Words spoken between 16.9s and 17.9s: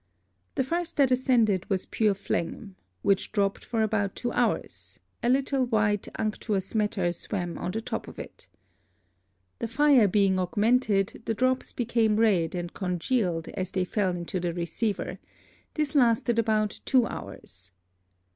Hours.